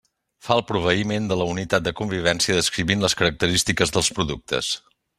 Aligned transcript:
Fa 0.45 0.53
el 0.59 0.63
proveïment 0.71 1.27
de 1.31 1.37
la 1.41 1.47
unitat 1.51 1.85
de 1.89 1.95
convivència 2.01 2.57
descrivint 2.61 3.07
les 3.07 3.19
característiques 3.23 3.97
dels 3.99 4.15
productes. 4.19 4.77